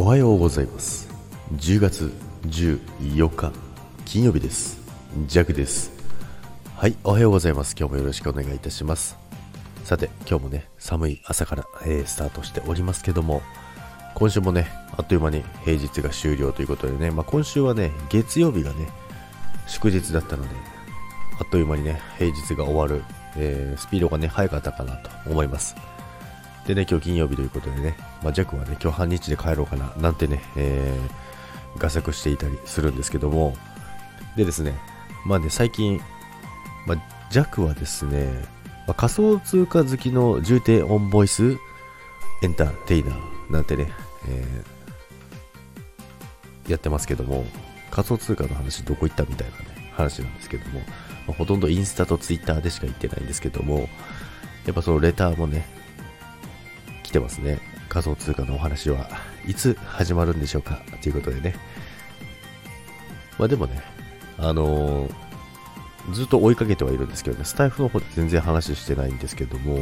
[0.00, 1.08] おはようございます。
[1.56, 2.12] 10月
[2.46, 3.52] 14日
[4.04, 4.78] 金曜日です。
[5.26, 5.90] ジャクです。
[6.76, 7.74] はいおはようございます。
[7.76, 9.16] 今日もよろしくお願いいたします。
[9.82, 13.42] さて今日もね寒い朝から、えー、スタートしておりますけども
[14.14, 18.88] 今週もねあっという間に平日が終了ということでね、まあ、今週はね月曜日がね
[19.66, 20.50] 祝日だったので
[21.40, 23.02] あっという間にね平日が終わる、
[23.36, 25.74] えー、スピードがね早かったかなと思います。
[26.66, 33.56] でね、今日金曜日ということでね、まあ、ジャックはね、今日半日で帰ろうかな、なんてね、えー、画策していたりするんですけども、
[34.36, 34.74] でですね、
[35.24, 36.00] まあね、最近、
[36.86, 36.98] まあ、
[37.30, 38.30] ジャックはですね、
[38.86, 41.56] まあ、仮想通貨好きの重低オンボイス
[42.42, 43.90] エンターテイナーなんてね、
[44.28, 47.44] えー、やってますけども、
[47.90, 50.86] 仮想通貨の話どこ行ったみたいなね、話なんですけども、ま
[51.28, 53.88] あ、ほとんどインスタとツイッターでしか言ってないんですけども、
[54.66, 55.66] やっぱそのレターもね、
[57.08, 57.58] 来てますね。
[57.88, 59.08] 仮想通貨のお話は
[59.46, 61.54] いつ始まるんでしょうかということでね。
[63.38, 63.82] まあでもね、
[64.36, 69.78] あのー、ずっと追いかけてはいるんですけどね、スタイフの方で全然話してないんですけども、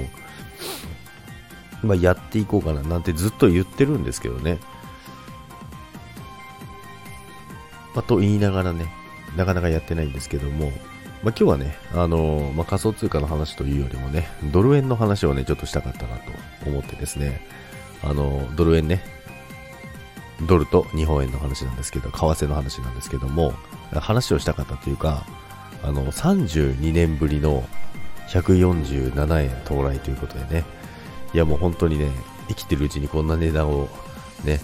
[1.82, 4.60] まあやっていこうかななんてずっと言ってるんですけどね。
[7.92, 8.86] まあ、と言いながらね、
[9.36, 10.70] なかなかやってないんですけども、
[11.22, 16.22] まあ、今日はね、あのー、まあ、仮想通貨の話というよりもね、ドル円の話をね、ちょっとしたかったなと
[16.66, 17.40] 思ってですね、
[18.02, 19.02] あのー、ドル円ね、
[20.46, 23.54] ドルと日本円の話なんですけど、為替の話なんですけども、
[23.92, 25.24] 話をしたかったというか、
[25.82, 27.64] あの、32年ぶりの
[28.28, 30.64] 147円到来ということでね、
[31.32, 32.10] いやもう本当にね、
[32.48, 33.88] 生きてるうちにこんな値段を
[34.44, 34.60] ね、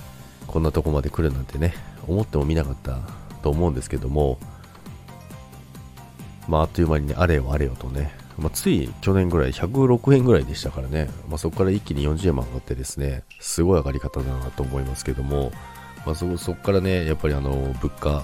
[0.46, 1.74] こんなとこまで来るなんてね、
[2.06, 2.98] 思ってもみなかった
[3.42, 4.38] と思うんですけども、
[6.52, 15.50] まあ、あっという間にね、あれよあれよとね、まあ、つい去年ぐらい106円ぐらいでしたからね、まあ、そこから一気に40円も上がってですね、すごい上がり方だなと思いますけども、
[16.04, 18.22] まあ、そこからね、やっぱりあの物価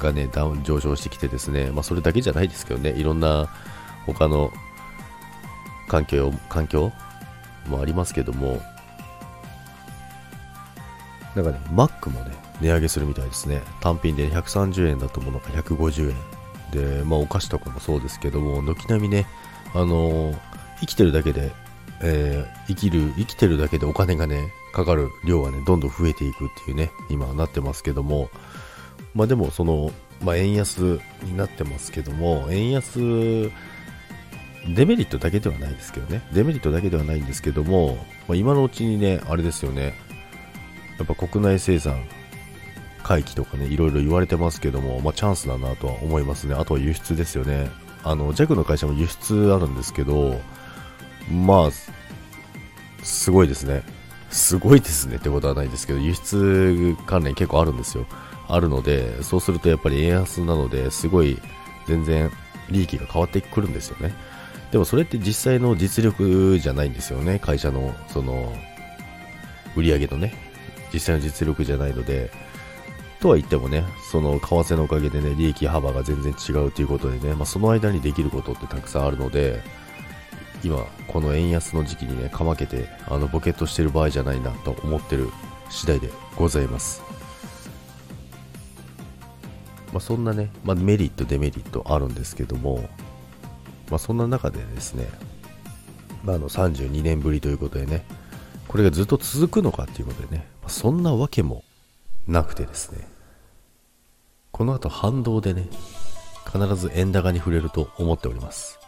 [0.00, 3.48] がね、ダウン上昇してきてですね、まあ、それだけじゃないですけどね、いろんな
[4.04, 4.50] 他の
[5.86, 6.90] 環境環境
[7.68, 8.60] もありますけども、
[11.36, 13.62] なんかね、マックもね、値上げするみたいですね。
[13.80, 16.33] 単品で130円だと思うのが150円。
[16.74, 19.26] で、まあ、お菓子とかもそうですけども、軒並みね、
[19.72, 20.34] あの、
[20.80, 21.52] 生きてるだけで、
[22.02, 28.28] えー、生きる、生きてるだけでお金がね、かかる量がね、どんどん増えていくっていうね、今なってますけども、
[29.14, 33.50] まあでも、その、まあ、円安になってますけども、円安、
[34.68, 37.96] デメリットだけではないですけどね、デメリットだけではないんですけども、
[38.26, 39.94] まあ、今のうちにね、あれですよね、
[40.98, 42.04] やっぱ国内生産
[43.04, 46.54] 回帰とかね、いろいろ言われてますけども、まあ、チャンスだなとは思いますね。
[46.54, 47.70] あとは輸出ですよね。
[48.02, 50.40] あの、JAC の会社も輸出あるんですけど、
[51.30, 51.70] まあ、
[53.02, 53.82] すごいですね。
[54.30, 58.06] すごいですねってことはないですけど、輸出関連結構あるんですよ。
[58.48, 61.40] あるので、そうするとやっぱり円安なので、すごい
[61.86, 62.30] 全然
[62.70, 64.14] 利益が変わってくるんですよね。
[64.72, 67.38] でもそれって実際の実力じゃないんですよね。
[67.38, 68.52] 会社の、その、
[69.76, 70.34] 売上のね、
[70.92, 72.30] 実際の実力じゃないので、
[73.24, 79.62] とは言ってもね、その為替のおかげでね、利益幅が全然違うということでね、まあ、その間にできることってたくさんあるので、
[80.62, 85.30] 今、この円安の時期にね、かまけて、あの、ボケっとしてる場合じゃないなと思ってる
[85.70, 87.02] 次第でございます。
[89.94, 92.90] まあ、そんなね、まあ、メリット、デメリットあるんですけども、
[93.88, 95.08] まあ、そんな中でですね、
[96.24, 98.04] まあ、あの32年ぶりということでね、
[98.68, 101.64] これがずっと続くのかっていうことでね、まあ、そんなわけも
[102.28, 103.13] なくてですね、
[104.54, 105.66] この後反動でね、
[106.46, 108.78] 必ず円高に触れると思っております。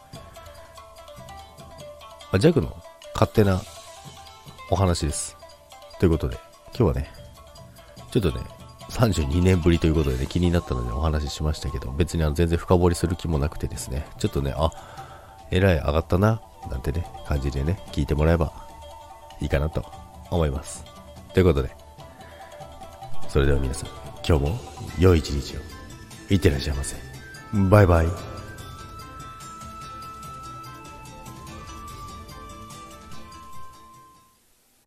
[2.31, 2.77] まあ、ジャグの
[3.15, 3.61] 勝手な
[4.71, 5.37] お話です。
[5.99, 7.11] ということで、今日はね、
[8.13, 8.37] ちょっとね、
[8.91, 14.71] 32年ぶりということでね、気になったのでお話ししましたけど、別にあの全然深掘りする気もなくてですね、ちょっとね、あ、
[15.51, 18.53] えらい上がったな、なんてね、感じでね、聞いてもらえば
[19.41, 19.85] いいかなと
[20.31, 20.85] 思います。
[21.35, 21.75] ということで、
[23.29, 24.59] それでは皆さん、今日も
[24.99, 25.61] 良い一日を。
[26.29, 26.97] いってらっしゃいませ。
[27.71, 28.36] バイバイ。